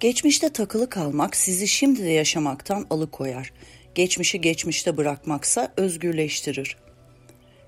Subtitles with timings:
[0.00, 3.52] Geçmişte takılı kalmak sizi şimdi de yaşamaktan alıkoyar.
[3.94, 6.76] Geçmişi geçmişte bırakmaksa özgürleştirir.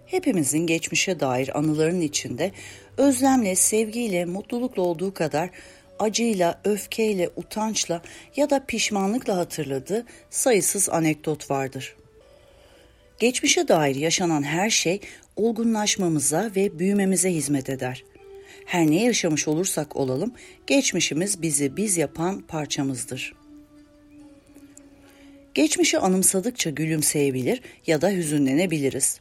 [0.06, 2.52] Hepimizin geçmişe dair anıların içinde
[2.96, 5.50] özlemle, sevgiyle, mutlulukla olduğu kadar
[5.98, 8.02] acıyla, öfkeyle, utançla
[8.36, 11.96] ya da pişmanlıkla hatırladığı sayısız anekdot vardır.
[13.18, 15.00] Geçmişe dair yaşanan her şey
[15.36, 18.04] olgunlaşmamıza ve büyümemize hizmet eder.
[18.66, 20.34] Her ne yaşamış olursak olalım,
[20.66, 23.34] geçmişimiz bizi biz yapan parçamızdır.
[25.54, 29.20] Geçmişi anımsadıkça gülümseyebilir ya da hüzünlenebiliriz.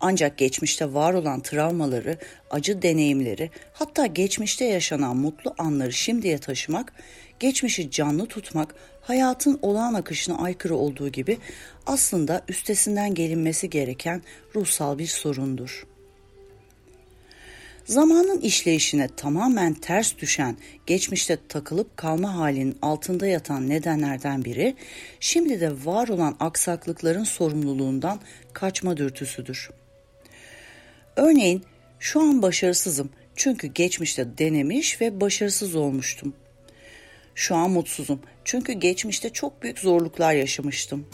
[0.00, 2.18] Ancak geçmişte var olan travmaları,
[2.50, 6.92] acı deneyimleri, hatta geçmişte yaşanan mutlu anları şimdiye taşımak,
[7.40, 11.38] geçmişi canlı tutmak, hayatın olağan akışına aykırı olduğu gibi
[11.86, 14.22] aslında üstesinden gelinmesi gereken
[14.54, 15.86] ruhsal bir sorundur.
[17.84, 24.74] Zamanın işleyişine tamamen ters düşen, geçmişte takılıp kalma halinin altında yatan nedenlerden biri,
[25.20, 28.20] şimdi de var olan aksaklıkların sorumluluğundan
[28.52, 29.70] kaçma dürtüsüdür.
[31.16, 31.62] Örneğin
[31.98, 36.34] şu an başarısızım çünkü geçmişte denemiş ve başarısız olmuştum.
[37.34, 41.06] Şu an mutsuzum çünkü geçmişte çok büyük zorluklar yaşamıştım.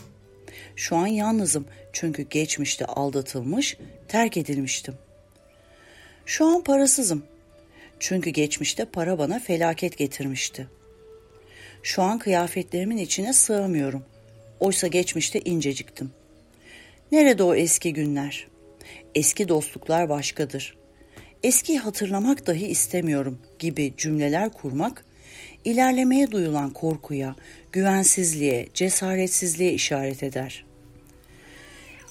[0.76, 3.76] Şu an yalnızım çünkü geçmişte aldatılmış,
[4.08, 4.94] terk edilmiştim.
[6.28, 7.22] Şu an parasızım.
[7.98, 10.68] Çünkü geçmişte para bana felaket getirmişti.
[11.82, 14.04] Şu an kıyafetlerimin içine sığamıyorum.
[14.60, 16.10] Oysa geçmişte inceciktim.
[17.12, 18.46] Nerede o eski günler?
[19.14, 20.76] Eski dostluklar başkadır.
[21.42, 25.04] Eski hatırlamak dahi istemiyorum gibi cümleler kurmak
[25.64, 27.36] ilerlemeye duyulan korkuya,
[27.72, 30.67] güvensizliğe, cesaretsizliğe işaret eder.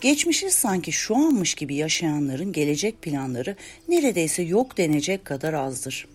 [0.02, 3.56] Geçmişi sanki şu anmış gibi yaşayanların gelecek planları
[3.88, 6.08] neredeyse yok denecek kadar azdır.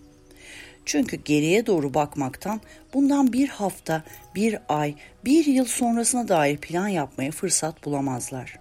[0.85, 2.61] Çünkü geriye doğru bakmaktan
[2.93, 4.03] bundan bir hafta,
[4.35, 8.59] bir ay, bir yıl sonrasına dair plan yapmaya fırsat bulamazlar.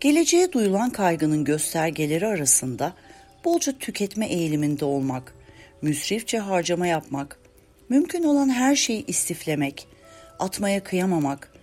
[0.00, 2.92] Geleceğe duyulan kaygının göstergeleri arasında
[3.44, 5.34] bolca tüketme eğiliminde olmak,
[5.82, 7.38] müsrifçe harcama yapmak,
[7.88, 9.88] mümkün olan her şeyi istiflemek,
[10.38, 11.55] atmaya kıyamamak,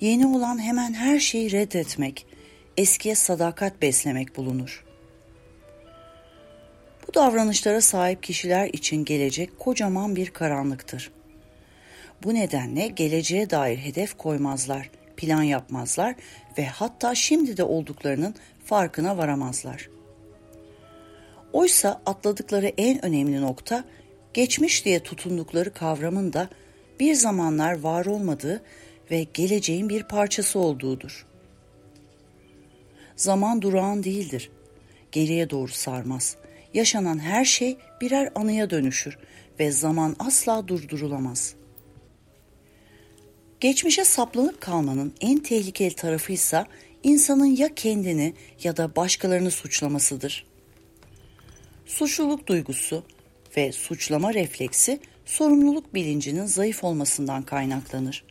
[0.00, 2.26] yeni olan hemen her şeyi reddetmek,
[2.76, 4.84] eskiye sadakat beslemek bulunur.
[7.08, 11.10] Bu davranışlara sahip kişiler için gelecek kocaman bir karanlıktır.
[12.24, 16.14] Bu nedenle geleceğe dair hedef koymazlar, plan yapmazlar
[16.58, 18.34] ve hatta şimdi de olduklarının
[18.64, 19.90] farkına varamazlar.
[21.52, 23.84] Oysa atladıkları en önemli nokta
[24.34, 26.48] geçmiş diye tutundukları kavramın da
[27.00, 28.62] bir zamanlar var olmadığı
[29.10, 31.26] ve geleceğin bir parçası olduğudur.
[33.16, 34.50] Zaman durağan değildir.
[35.12, 36.36] Geriye doğru sarmaz.
[36.74, 39.18] Yaşanan her şey birer anıya dönüşür
[39.58, 41.54] ve zaman asla durdurulamaz.
[43.60, 46.64] Geçmişe saplanıp kalmanın en tehlikeli tarafı ise
[47.02, 48.34] insanın ya kendini
[48.64, 50.46] ya da başkalarını suçlamasıdır.
[51.86, 53.04] Suçluluk duygusu
[53.56, 58.29] ve suçlama refleksi sorumluluk bilincinin zayıf olmasından kaynaklanır.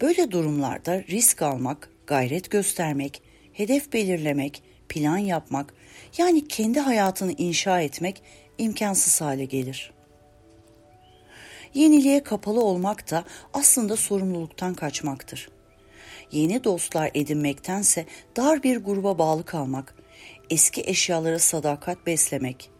[0.00, 3.22] Böyle durumlarda risk almak, gayret göstermek,
[3.52, 5.74] hedef belirlemek, plan yapmak,
[6.18, 8.22] yani kendi hayatını inşa etmek
[8.58, 9.92] imkansız hale gelir.
[11.74, 15.48] Yeniliğe kapalı olmak da aslında sorumluluktan kaçmaktır.
[16.32, 18.06] Yeni dostlar edinmektense
[18.36, 19.94] dar bir gruba bağlı kalmak,
[20.50, 22.70] eski eşyalara sadakat beslemek,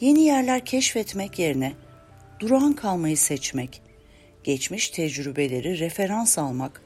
[0.00, 1.72] yeni yerler keşfetmek yerine
[2.40, 3.82] duran kalmayı seçmek,
[4.44, 6.82] geçmiş tecrübeleri referans almak,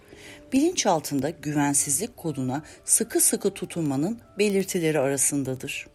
[0.53, 5.87] bilinç altında güvensizlik koduna sıkı sıkı tutunmanın belirtileri arasındadır.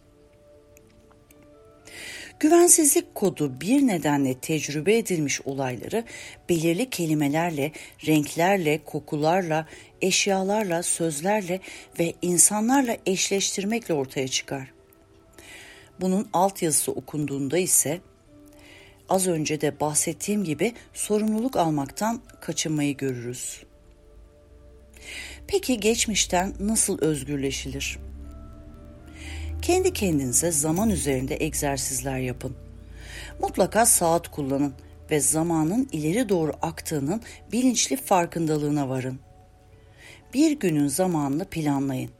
[2.40, 6.04] Güvensizlik kodu bir nedenle tecrübe edilmiş olayları
[6.48, 7.72] belirli kelimelerle,
[8.06, 9.68] renklerle, kokularla,
[10.00, 11.60] eşyalarla, sözlerle
[11.98, 14.72] ve insanlarla eşleştirmekle ortaya çıkar.
[16.00, 18.00] Bunun altyazısı okunduğunda ise
[19.12, 23.62] az önce de bahsettiğim gibi sorumluluk almaktan kaçınmayı görürüz.
[25.46, 27.98] Peki geçmişten nasıl özgürleşilir?
[29.62, 32.56] Kendi kendinize zaman üzerinde egzersizler yapın.
[33.40, 34.74] Mutlaka saat kullanın
[35.10, 37.22] ve zamanın ileri doğru aktığının
[37.52, 39.18] bilinçli farkındalığına varın.
[40.34, 42.10] Bir günün zamanını planlayın.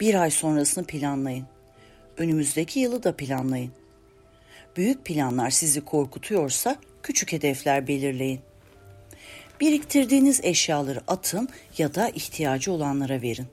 [0.00, 1.46] Bir ay sonrasını planlayın.
[2.16, 3.72] Önümüzdeki yılı da planlayın.
[4.76, 8.40] Büyük planlar sizi korkutuyorsa küçük hedefler belirleyin.
[9.60, 13.46] Biriktirdiğiniz eşyaları atın ya da ihtiyacı olanlara verin.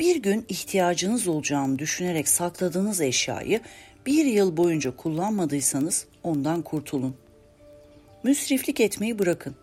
[0.00, 3.60] Bir gün ihtiyacınız olacağını düşünerek sakladığınız eşyayı
[4.06, 7.16] Bir yıl boyunca kullanmadıysanız ondan kurtulun.
[8.22, 9.56] Müsriflik etmeyi bırakın.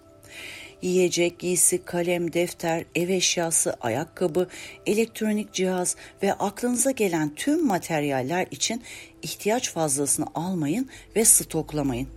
[0.81, 4.47] Yiyecek, giysi, kalem, defter, ev eşyası, ayakkabı,
[4.85, 8.83] elektronik cihaz ve aklınıza gelen tüm materyaller için
[9.21, 12.07] ihtiyaç fazlasını almayın ve stoklamayın.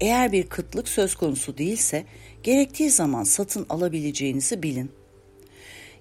[0.00, 2.04] Eğer bir kıtlık söz konusu değilse
[2.42, 4.90] gerektiği zaman satın alabileceğinizi bilin.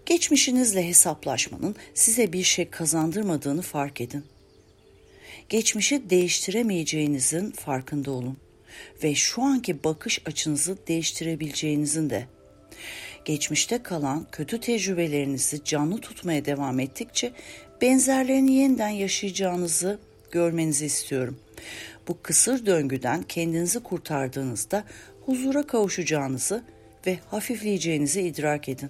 [0.05, 4.23] Geçmişinizle hesaplaşmanın size bir şey kazandırmadığını fark edin.
[5.49, 8.37] Geçmişi değiştiremeyeceğinizin farkında olun
[9.03, 12.25] ve şu anki bakış açınızı değiştirebileceğinizin de.
[13.25, 17.31] Geçmişte kalan kötü tecrübelerinizi canlı tutmaya devam ettikçe
[17.81, 19.99] benzerlerini yeniden yaşayacağınızı
[20.31, 21.39] görmenizi istiyorum.
[22.07, 24.83] Bu kısır döngüden kendinizi kurtardığınızda
[25.25, 26.63] huzura kavuşacağınızı
[27.07, 28.89] ve hafifleyeceğinizi idrak edin.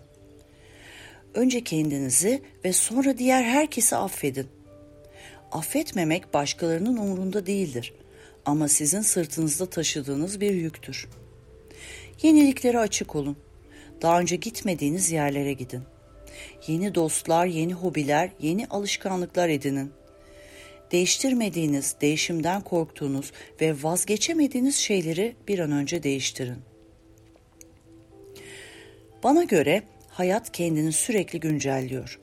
[1.33, 4.47] Önce kendinizi ve sonra diğer herkesi affedin.
[5.51, 7.93] Affetmemek başkalarının umurunda değildir
[8.49, 11.07] ama sizin sırtınızda taşıdığınız bir yüktür.
[12.21, 13.37] Yeniliklere açık olun.
[14.01, 15.83] Daha önce gitmediğiniz yerlere gidin.
[16.67, 19.91] Yeni dostlar, yeni hobiler, yeni alışkanlıklar edinin.
[20.91, 23.31] Değiştirmediğiniz, değişimden korktuğunuz
[23.61, 26.57] ve vazgeçemediğiniz şeyleri bir an önce değiştirin.
[29.23, 32.19] Bana göre hayat kendini sürekli güncelliyor.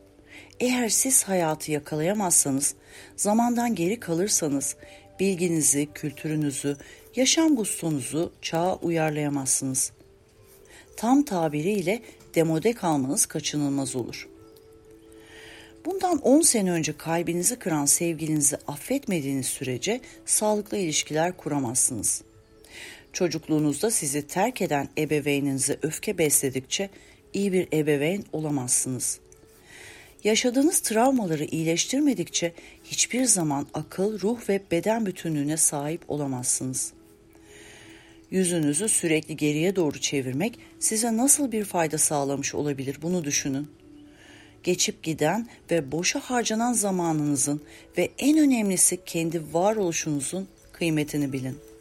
[0.61, 2.75] Eğer siz hayatı yakalayamazsanız,
[3.17, 4.77] zamandan geri kalırsanız
[5.21, 6.77] bilginizi, kültürünüzü,
[7.17, 9.93] yaşam gustonuzu çağa uyarlayamazsınız.
[10.97, 12.03] Tam tabiriyle
[12.35, 14.29] demode kalmanız kaçınılmaz olur.
[15.85, 22.23] Bundan 10 sene önce kalbinizi kıran sevgilinizi affetmediğiniz sürece sağlıklı ilişkiler kuramazsınız.
[23.13, 26.91] Çocukluğunuzda sizi terk eden ebeveyninize öfke besledikçe
[27.35, 29.19] iyi bir ebeveyn olamazsınız.
[30.25, 32.53] Yaşadığınız travmaları iyileştirmedikçe
[32.91, 36.93] hiçbir zaman akıl, ruh ve beden bütünlüğüne sahip olamazsınız.
[38.31, 43.69] Yüzünüzü sürekli geriye doğru çevirmek size nasıl bir fayda sağlamış olabilir bunu düşünün.
[44.63, 47.61] Geçip giden ve boşa harcanan zamanınızın
[47.99, 51.76] ve en önemlisi kendi varoluşunuzun kıymetini bilin.''